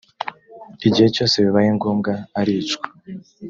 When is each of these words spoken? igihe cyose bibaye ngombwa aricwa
igihe 0.87 1.07
cyose 1.15 1.35
bibaye 1.45 1.69
ngombwa 1.77 2.13
aricwa 2.39 2.85